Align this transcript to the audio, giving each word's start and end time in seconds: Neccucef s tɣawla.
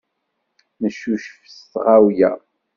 Neccucef 0.81 1.43
s 1.55 1.55
tɣawla. 1.71 2.31